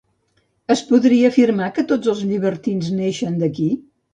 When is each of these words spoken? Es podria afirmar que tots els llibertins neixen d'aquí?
Es 0.75 0.81
podria 0.91 1.27
afirmar 1.35 1.67
que 1.77 1.85
tots 1.91 2.11
els 2.15 2.25
llibertins 2.33 2.91
neixen 3.03 3.39
d'aquí? 3.45 3.71